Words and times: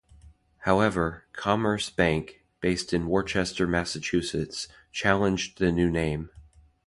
However, 0.61 1.25
"Commerce 1.31 1.91
Bank" 1.91 2.43
based 2.59 2.91
in 2.91 3.05
Worcester, 3.05 3.67
Massachusetts 3.67 4.67
challenged 4.91 5.59
the 5.59 5.71
new 5.71 5.91
name. 5.91 6.31